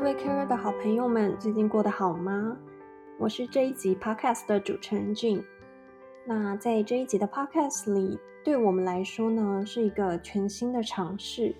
[0.00, 2.56] 各位 Care 的好朋友们，最近过得好吗？
[3.18, 5.44] 我是这一集 Podcast 的主持人 j n。
[6.24, 11.54] 那在这一集的 Podcast 里，对我们来说呢，是一个全新的尝试，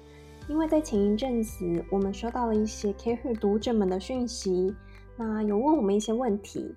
[0.48, 4.74] 因为在前一阵子，我们收到了一些 Care 读者们的讯息，
[5.18, 6.74] 那有问我们一些问题，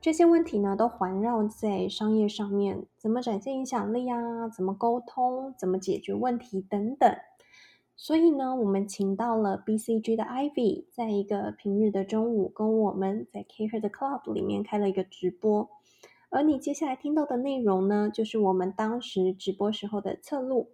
[0.00, 7.14] 这些问题呢，都环绕在商业上面，怎么展现影响力啊，怎么沟通，怎么解决问题等等。
[7.96, 15.70] 所以呢，我们请到了 BCG 的 Ivy，在一个平日的中午，跟我们在 Care 的 Club 里面开了一个直播。
[16.28, 20.72] 而你接下来听到的内容呢，就是我们当时直播时候的侧录。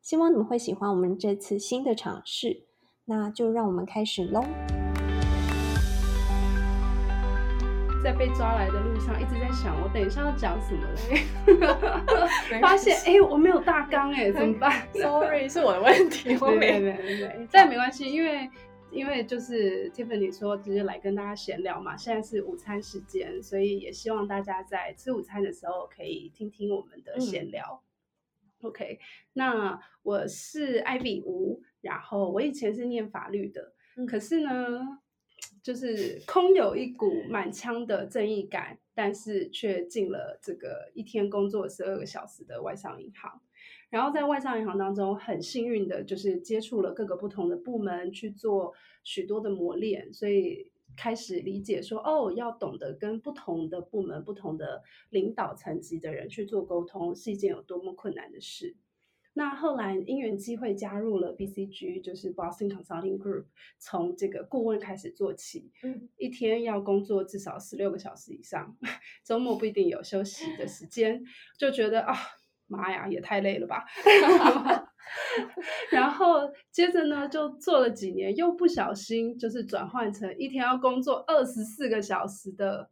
[0.00, 2.64] 希望你们会喜欢我们这次新的尝试。
[3.06, 4.44] 那就让我们开始喽。
[8.02, 12.60] 在被抓来的路上，一直在想我等一下要讲什么嘞？
[12.60, 16.34] 发现哎，我没有大纲哎， 怎么办？Sorry，是我的问题。
[16.36, 18.48] 对对对对，但没关系，因为
[18.90, 21.94] 因为就是 Tiffany 说直接来跟大家闲聊嘛。
[21.94, 27.82] 现在是午餐时间，所以也希望大家在吃午餐的时候可以听听我们的闲聊。
[28.62, 28.98] OK，
[29.34, 33.74] 那我是艾比吴，然后我以前是念法律的，
[34.08, 35.00] 可是呢。
[35.62, 43.40] 就是空有一股满腔的正义感，但是却进了这个一天工作十二个小时的外商银行。
[43.90, 48.72] 然后在外商银行当中，很幸运的就是接触了各个不同的部门，去做
[49.02, 58.76] 许多的磨练，所以开始理解说，哦，要懂得跟不同的部门、不同的领导层级的人去做沟通，是一件有多么困难的事。
[59.34, 63.44] 那后来因缘机会加入了 BCG，就是 Boston Consulting Group，
[63.78, 68.76] 从这个顾问开始做起，嗯，一天要工作至少十六个小时以上，
[69.24, 71.22] 周末不一定有休息的时间，
[71.56, 72.14] 就觉得啊，
[72.66, 73.84] 妈呀，也太累了吧。
[75.90, 82.90] 然后接着呢，就做了几年，又不小心就是转换成一天要工作二十四个小时的。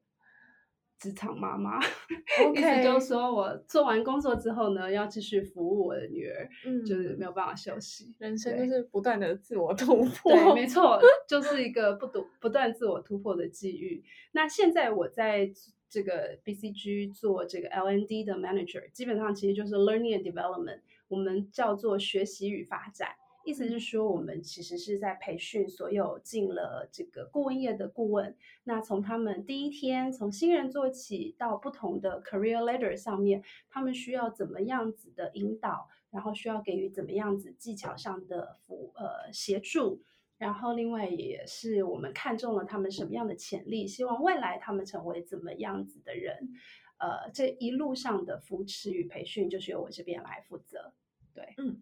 [0.99, 1.79] 职场妈妈，
[2.55, 10.99] 意思就是说我做完工作之后呢，要继续服务我的女儿，嗯，就是没有办法休息，人生就是不断的自我突破，对，没错，
[11.29, 14.03] 就是一个不独不断自我突破的机遇。
[14.33, 15.51] 那现在我在
[15.89, 23.11] 这个 BCG 做这个 LND 的 manager，基本上其实就是 learning and development，我们叫做学习与发展。
[23.49, 28.37] 意思是说，我们其实是在培训所有进了这个顾问业的顾问。
[28.65, 40.03] 那从他们第一天从新人做起，到不同的 career ladder 上面，他们需要怎么样子的引导，然后需要给予怎么样子技巧上的辅呃协助。
[40.37, 46.51] 然后另外也是我们看中了他们什么样的潜力，希望未来他们成为怎么样子的人。
[46.99, 50.93] 呃，这一路上的扶持与培训，就是由我这边来负责。
[51.33, 51.81] 对，嗯。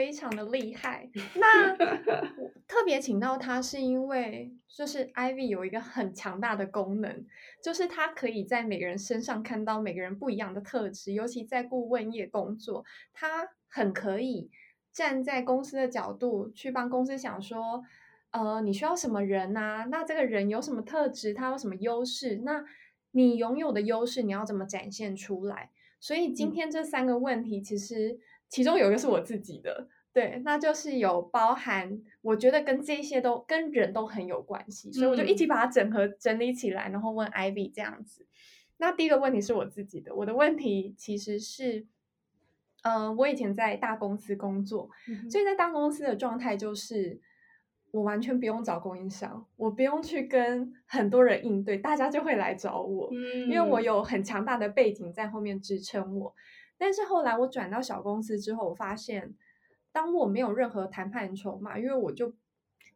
[0.00, 1.10] 非常的厉害。
[1.36, 1.76] 那
[2.66, 7.26] 特别请到他，是因为就是 Ivy 有一个很强大的功能，
[7.62, 11.12] 就是他可以在每个人身上看到每个人不一样的特质。
[11.12, 14.50] 尤其在顾问业工作，他很可以
[14.90, 17.84] 站在公司的角度去帮公司想说，
[18.30, 19.86] 呃，你需要什么人呐？
[19.90, 21.34] 那这个人有什么特质？
[21.34, 22.40] 他有什么优势？
[22.42, 22.64] 那
[23.10, 25.68] 你拥有的优势，你要怎么展现出来？
[26.00, 28.18] 所以今天这三个问题，其实。
[28.50, 38.26] 其中有一个是我自己的，对，那就是有包含，我觉得跟这些都跟人都很有关系，所以我就一起把它整合整理起来，然后问 Ivy 这样子。
[38.78, 41.86] 那第一个问题是我自己的，我的问题其实是，
[42.82, 44.90] 呃，我以前在大公司工作，
[45.30, 47.20] 所以在大公司的状态就是，
[47.92, 53.12] 我完全不用找供应商，我不用去跟很多人应对，大家就会来找我，
[53.48, 56.34] 因为我有很强大的背景在后面支撑我。
[56.80, 59.34] 但是后来我转到小公司之后，我发现，
[59.92, 62.32] 当我没有任何谈判筹码，因为我就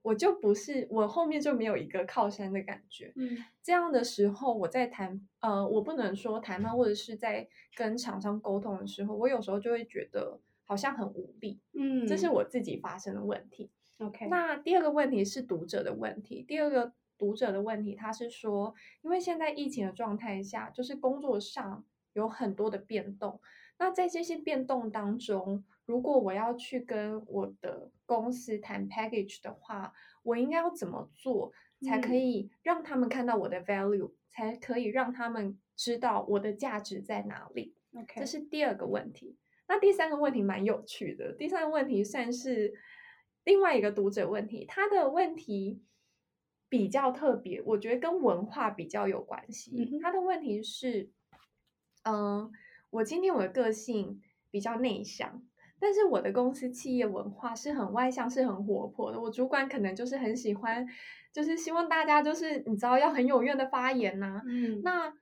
[0.01, 3.13] 我就不是我后面就没有一个靠山的感觉。
[3.15, 7.47] 嗯，这样的时候，我在谈呃，我不能说谈判或者是在
[7.77, 11.61] 跟厂商沟通的时候，我有时候就会觉得好像很无力。
[11.75, 13.71] 嗯，这是我自己发生的问题。
[13.99, 16.43] OK，那第二个问题是读者的问题。
[16.43, 21.85] 第二个读者的问题，他是说，因为现在疫情的状态下，就是工作上
[22.15, 23.41] 有很多的变动。
[23.77, 29.93] 那在这些变动当中，如果我要去跟我的公司谈 package 的话，
[30.23, 39.37] 我应该要怎么做才可以让他们看到我的 value，才可以让他们知道我的价值在哪里？OK，这是第二个问题。
[39.67, 42.73] 那第三个问题蛮有趣的，第三个问题算是
[43.43, 45.83] 另外一个读者问题，他的问题
[46.69, 49.99] 比较特别，我觉得跟文化比较有关系。
[50.01, 51.11] 他的问题是，
[52.05, 52.53] 嗯。
[52.95, 55.43] 我今天我的个性比较内向，
[55.81, 59.21] 但是我的公司企业文化是很外向，是很活泼的。
[59.21, 60.87] 我主管可能就是很喜欢，
[61.33, 65.13] 就是希望大家就是你知道要很踊跃的发言呐、嗯，那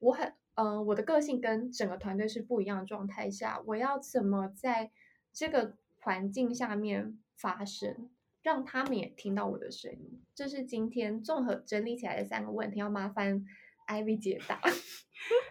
[0.00, 4.90] 我很呃，我的个性跟整个团队是不一样的状态下，我要怎么在
[5.32, 8.10] 这个环境下面发声，
[8.42, 10.20] 让他们也听到我的声音？
[10.34, 13.46] 这是今天综合整理起来的三个问题，要麻烦
[13.90, 14.60] Ivy 解答。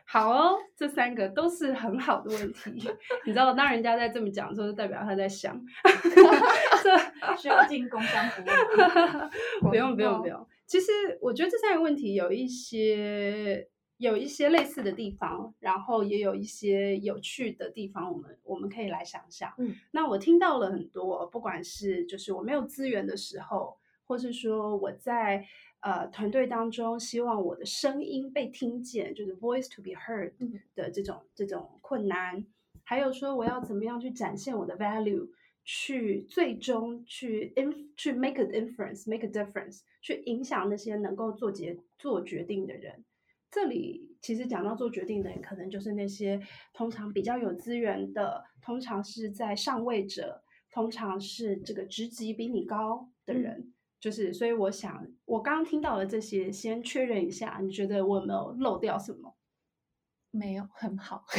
[0.03, 2.71] 好哦，这三个都是很好的问题。
[3.25, 5.56] 你知道，当人家在这么讲的时候，就代表他在想。
[6.83, 9.30] 这需要进工商服务吗。
[9.69, 10.47] 不用不用不用。
[10.65, 10.91] 其实
[11.21, 19.53] 我觉得这三个问题有一些有一些类似的地方，然后也有一些有趣的地方，我们我们可以来想想。
[19.59, 25.45] 嗯，那我听到了很多，不管是就是我没有资源的时候，或是说我在
[25.81, 32.46] 呃团队当中希望我的声音被听见，就是 voice to be heard 嗯的这种这种困难，
[32.84, 35.30] 还有说我要怎么样去展现我的 value。
[35.72, 43.06] 去最终去 in 去 make an inference，make a difference，去影响那些能够做决做决定的人。
[43.52, 46.42] 这里其实讲到做决定的人，可能就是那些
[46.74, 50.42] 通常比较有资源的，通常是在上位者，
[50.72, 53.72] 通常是这个职级比你高的人。
[54.00, 59.36] 就是，所以我想，我刚刚听到的这些，先确认一下，你觉得我有没有漏掉什么？
[60.31, 61.24] 没有很好，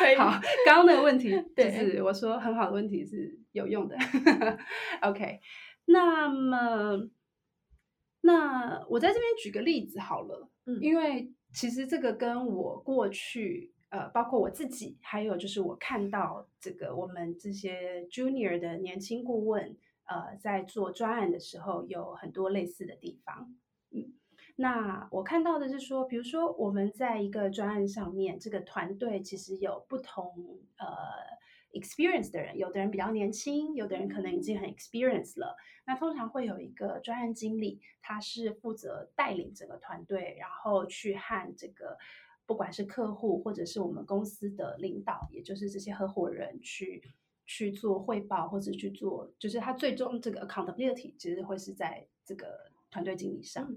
[0.00, 3.96] 可以好，刚刚那个问题就是我说很好的问题是有用的。
[5.02, 5.38] OK，
[5.84, 7.08] 那么
[8.22, 19.76] 那我在这边举个例子好了，嗯因为其实这个跟我过去呃，包括我自己，还有就是我看到这个我们这些 junior 的年轻顾问，
[20.06, 23.54] 呃，在做专案的时候有很多类似的地方。
[23.90, 24.14] 嗯，
[24.56, 30.86] 那我看到的是说，比如说我们在一个专案上面，这个团队其实有不同呃
[31.72, 35.56] experience 的人，有的人比较年轻，有的人可能已经很 experience 了。
[35.86, 41.96] 那通常会有一个专案经理，他是负责带领整个团队，然后去和这个
[42.44, 47.02] 不管是客户或者是我们公司的领导，也就是这些合伙人去
[47.46, 53.76] 去做汇报，或者去做，就是他最终这个 accountability 其实会是在这个团队经理上。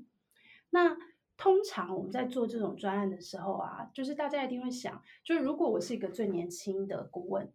[0.72, 0.98] 那
[1.38, 7.52] 通常我们在做这种专案的时候啊，就是大家一定会想，就是如果我是一个最年轻的顾问，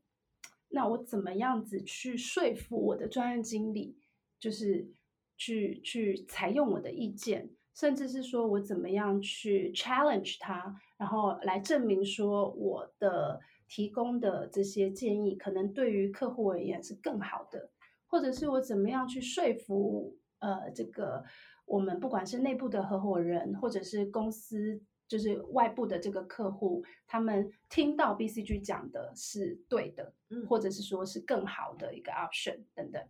[0.68, 3.98] 那我怎么样子去说服我的专案经理，
[4.40, 4.88] 就是
[5.36, 13.40] 去去采用我的意见，甚至是说我怎么样去 challenge 他，然后来证明说我的
[13.74, 17.70] 提供的这些建议可能对于客户而言是更好的，
[18.06, 21.24] 或者是我怎么样去说服呃这个
[21.64, 24.80] 我们不管是内部的合伙人，或者是公司。
[25.06, 33.00] 就是外部的这个客户，他们听到 BCG 讲的是对的，嗯或者是说是更好的一个 option 等等。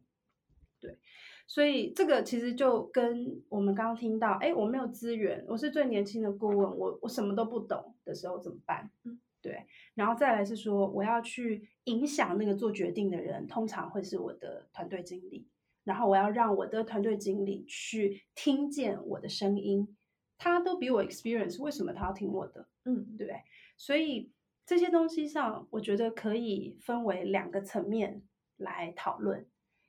[0.81, 0.99] 对，
[1.47, 8.91] 所以这个其实就跟我们刚刚听到，哎，我没有资源，我是最年轻的顾问，我我什么都不懂的时候怎么办？
[9.05, 9.67] 嗯，对。
[9.95, 15.47] 然后再来是说，我要去影响那个做决定的人，通常会是我的团队经理，
[15.85, 19.95] 然后我要让我的团队经理去听见我的声音，
[20.39, 22.67] 他都比我 experience，为什么他要听我的？
[22.87, 23.43] 嗯对？
[23.77, 24.33] 所以
[24.65, 28.23] 这些东西上，我觉得可以分为两个层面
[28.57, 29.47] 来讨论。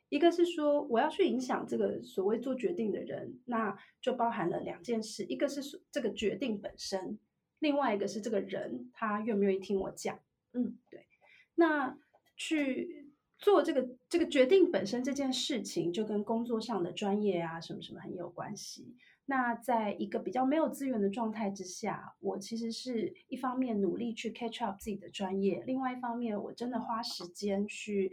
[0.10, 7.18] 一个是说我要去影响这个所谓做决定的人，那就包含了两件事，一个是说这个决定本身，
[7.65, 10.19] 另外一个是这个人他愿不愿意听我讲。
[10.53, 11.07] 嗯，对。
[11.55, 11.98] 那
[12.38, 18.95] 去做这个这个决定本身这件事情，就跟工作上的专业啊什么什么很有关系。
[19.25, 28.12] 那在一个比较没有资源的状态之下，我其实是一方面努力去 catch up 自己的专业，另外一方面我真的花时间去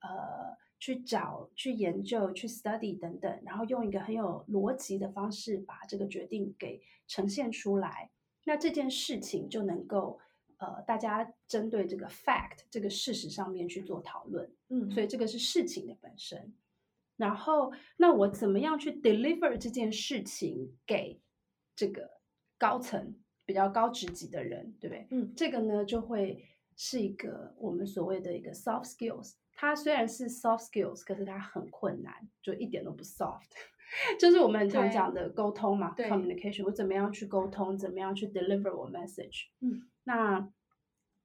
[0.00, 8.10] 呃去找、去研究、去 study 等等，然后用一个很有逻辑的方式把这个决定给呈现出来。
[8.48, 10.18] 那这件事情就能够
[10.56, 14.50] 呃大家针对这个 fact 这个事实上面去做讨论。
[14.70, 16.54] 嗯，所以这个是事情的本身。
[17.16, 21.20] 然后，那我怎么样去 deliver 这件事情给
[21.76, 22.10] 这个
[22.56, 23.14] 高层
[23.44, 25.06] 比较高职级的人，对不对？
[25.10, 26.42] 嗯这个呢就会
[26.74, 29.34] 是一个我们所谓的一个 soft skills。
[29.52, 33.50] 它虽然是 soft skills，可是它很困难，就一点都不 soft。
[34.18, 39.46] 就是我们很常讲的沟通嘛，communication，我怎么样去沟通，怎么样去 deliver 我 message。
[39.60, 40.48] 嗯，那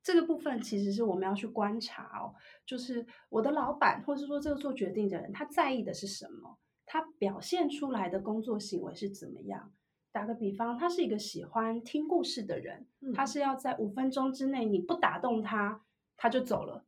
[0.02, 6.58] 这个部分其实是我们要去观察哦，就是我的老板，或是说这个做决定的人，他在意的是什么？
[6.86, 9.72] 他表现出来的工作行为是怎么样？
[10.12, 15.82] 打个比方，他是一个喜欢听故事的人，嗯他是要在五分钟之内你不打动他，
[16.18, 16.86] 他就走了。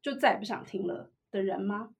[0.00, 1.94] 就再也不想听了的人吗？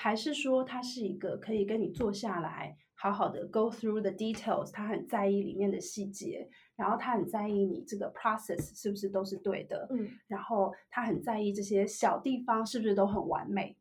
[0.00, 13.76] 还是说他是一个可以跟你坐下来，好好的 go through the details，他很在意里面的细节，然后他很在意你这个 process 是不是都是对的，嗯，然后他很在意这些小地方是不是都很完美。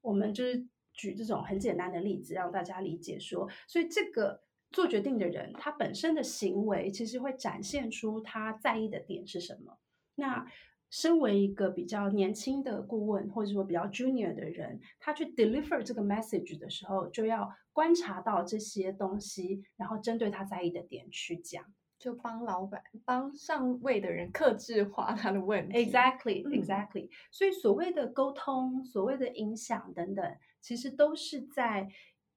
[0.00, 4.42] 我们就是举这种很简单的例子，让大家理解说，所以这个
[4.72, 9.78] 做决定的人，他本身的行为其实会展现出他在意的点是什么。
[10.16, 10.44] 那
[10.92, 21.64] 身为一个比较年轻的顾问，或者说比较 junior 的人，他去 deliver 这个 message 的时候，就要观察到这些东西，然后针对他在意的点去讲。
[21.98, 25.78] 就帮老板、帮上位的人克制化他的问题。
[25.78, 31.88] Exactly, 嗯 exactly、所以所谓的沟通、所谓的影响等等，其实都是在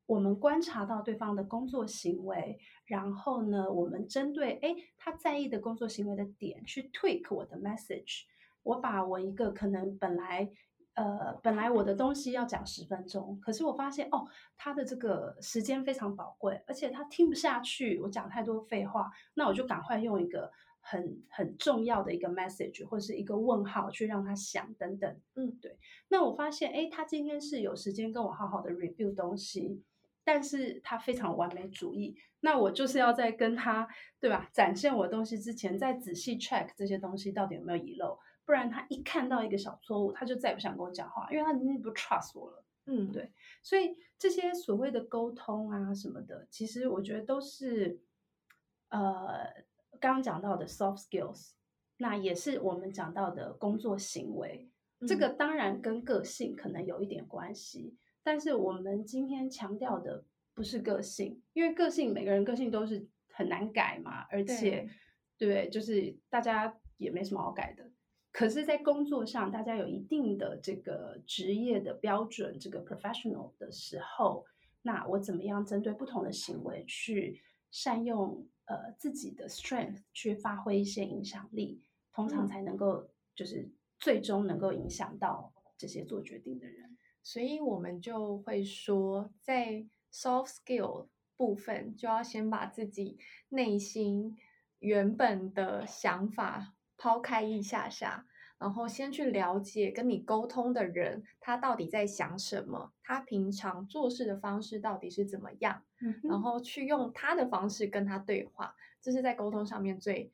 [0.06, 8.22] 我们观察到对方的工作行为，然后呢，我们针对哎他在意的工作行为的点去 tweak 我的 message。
[8.66, 10.50] 我把我一个可能本来
[10.96, 14.26] 呃本来我的东西要讲十分钟，可是我发现哦，
[14.58, 25.20] 他的这个时间非常宝贵，而且他听不下去我讲太多废话，那我就赶快用一个很很重要的一个 message 或是一个问号去让他想等等。
[25.36, 25.78] 嗯，对。
[26.10, 29.84] 那我发现，哎，他今天是有时间跟我好好的 review 东西，
[30.24, 32.16] 但是他非常完美主义。
[32.42, 33.88] 那我就是要在跟他
[34.20, 42.64] 对吧展现我东西之前，再仔细 check 这些东西到底有没有遗漏，不然他一看到一个小错误，他就再也不想跟我讲话，因为他已经不 trust 我了。
[42.88, 43.32] 嗯，对
[43.64, 48.00] 所以这些所谓的沟通啊什么的，其实我觉得都是
[48.90, 49.46] 呃
[50.00, 51.54] 刚刚讲到的 soft skills，
[51.98, 54.70] 那也是我们讲到的工作行为。
[55.08, 60.24] 这嗯个当然跟个性可能有一点关系，但是我们今天强调的
[60.54, 64.88] 不是个性，因为个性每个人个性都是很难改嘛，而且
[65.40, 67.90] 对，就是大家也没什么好改的。
[68.38, 74.46] 可是，在工作上，大家有一定的这个职业的标准，这个 professional 的时候，
[74.82, 86.98] 那我怎么样针对不同的行为去善用呃自己的 strength 去发挥一些影响力，通常嗯才能够就是最终能够影响到这些做决定的人。
[87.24, 94.36] 所以我们就会说，在 soft skill 部分，就要先把自己内心
[94.80, 98.25] 原本的想法抛开一下下，
[98.58, 105.84] 然后先去了解跟你沟通的人，他到底在想什么，他平常做事的方式到底是怎么样，
[106.24, 110.32] 然后去用他的方式跟他对话，这是在沟通上面最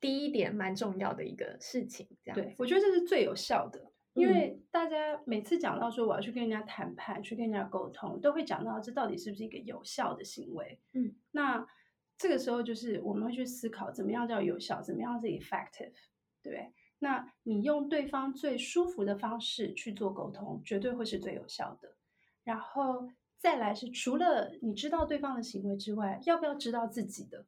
[0.00, 2.08] 第一点蛮重要的一个事情。
[2.22, 3.80] 这样对，我觉得这是最有效的，
[4.14, 10.78] 因嗯为大家每次讲到说我要去跟人家谈判，去跟人家沟通，都会讲到这到底是不是一个有效的行为。
[10.92, 11.66] 嗯，那
[12.16, 15.92] 这个时候就是我们会去思考，怎么样叫有效，怎么样是 effective，
[16.42, 16.72] 对不对？
[17.00, 21.96] 那你用对方最舒服的方式去做沟通，绝对会是最有效的。
[22.44, 27.46] 然后再来是，除了你知道对方的行为之外，要不要知道自己的？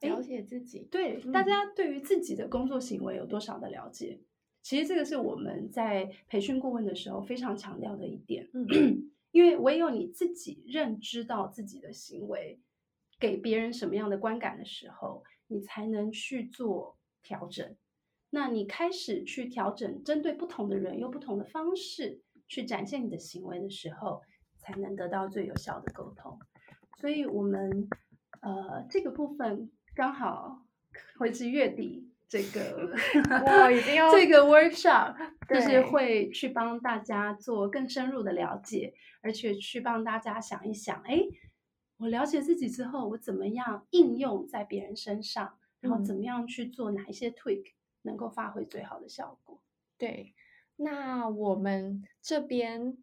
[0.00, 4.20] 了解自己，对，嗯大家对于自己的工作行为有多少的了解？
[4.62, 8.48] 其实这个是我们在培训顾问的时候非常强调的一点。
[8.54, 12.58] 嗯 因为唯有你自己认知到自己的行为
[13.20, 17.76] 给别人什么样的观感的时候，你才能去做调整。
[18.30, 24.22] 那你开始去调整，针对不同的人用不同的方式去展现你的行为的时候，
[24.58, 26.38] 才能得到最有效的沟通。
[26.98, 27.88] 所以，我们
[28.40, 30.64] 呃这个部分刚好
[31.18, 32.92] 会是月底这个
[33.46, 35.16] 哇已经 要这个 workshop
[35.48, 41.18] 就是对会去帮大家做更深入的了解，而且去帮大家想一想，哎，
[42.00, 49.60] 我了解自己之后，我怎么样应用在别人身上，然后嗯怎么样去做哪一些 tweak 能够发挥最好的效果。
[49.98, 50.34] 对，
[50.76, 52.96] 那我们这边，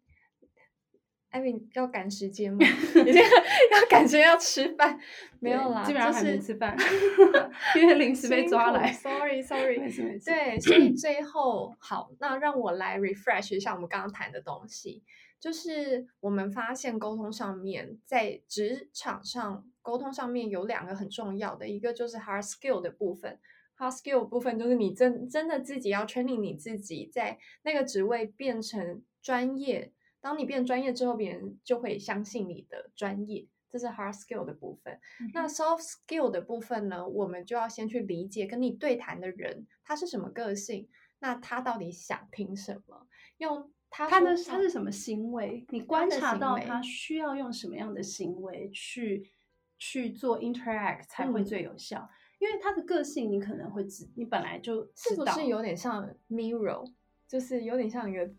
[1.30, 2.58] 艾米要赶时间吗？
[2.58, 3.22] 已经
[3.70, 4.98] 要赶时间要吃饭，
[5.38, 6.76] 没有啦，基本上还没吃饭，
[7.76, 8.90] 因为临时被抓来。
[8.92, 15.04] Sorry Sorry，没事没事对，所以最后好，那让我来 refresh 一下我们刚刚谈的东西。
[15.40, 23.38] 就是我们发现沟通上面，在职场上沟通上面有两个很重要的，一个就是 hard skill 的部分。
[23.76, 29.92] hard skill 部分就是你真真的自己要 training 你自己，在那个职位变成专业。
[30.20, 34.98] 当你变专业之后，别人就会相信你的专业，这是 hard skill 的部分。
[35.32, 40.88] 那 soft skill 的部分呢，我们就要先去理解跟你对谈的人他是什么个性，
[41.20, 45.64] 那他到底想听什么，用他他的说他是什么行为？
[45.70, 49.30] 你观察到他需要用什么样的行为去
[49.78, 52.08] 去做 interact 才会嗯最有效？
[52.38, 56.84] 因为他的个性你可能会知，你本来就是知不道是有点像 mirror？
[57.26, 58.30] 就是有点像一个，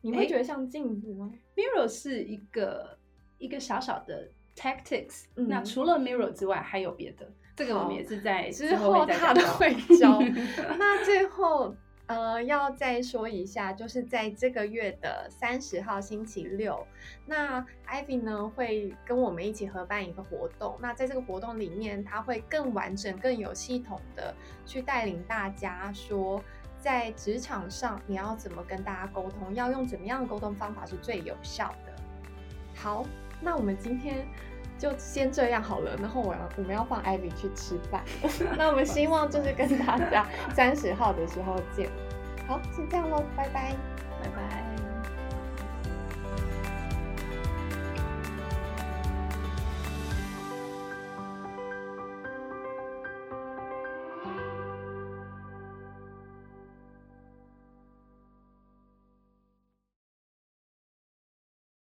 [0.00, 2.98] 你会觉得像镜子吗？Mirror 是一个
[3.38, 7.30] 一个小小的 tactics，、嗯那除了 Mirror 之外，还有别的。
[7.56, 10.20] 这个我们也是在之后他都会教。
[10.78, 11.74] 那最后
[12.06, 16.86] 呃，要再说一下，就是在这个月的三十号星期六，
[17.26, 20.76] 那 Ivy 呢会跟我们一起合办一个活动。
[20.80, 24.34] 那在这个活动里面，他会更完整、更有系统的
[24.64, 26.42] 去带领大家说。
[26.78, 29.52] 在职场上，你要怎么跟大家沟通？
[29.52, 31.92] 要用怎么样的沟通方法是最有效的？
[32.76, 33.04] 好，
[33.40, 34.24] 那我们今天
[34.78, 35.96] 就先这样好了。
[35.96, 38.02] 然后我要我们要放艾比去吃饭。
[38.56, 41.88] 那我们希望就是跟大家三十号的时候见。
[42.46, 43.74] 好，先这样喽，拜拜。
[44.22, 44.65] 拜拜。